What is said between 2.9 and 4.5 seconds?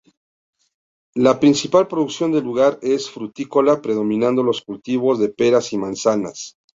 frutícola, predominando